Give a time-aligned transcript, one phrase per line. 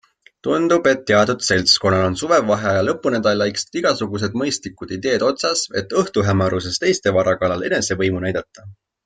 [0.45, 7.37] Tundub, et teatud seltskonnal on suvevaheaja lõpunädalaiks igasugused mõistlikud ideed otsas, et õhtuhämaruses teiste vara
[7.45, 8.69] kallal enese võimu näidata.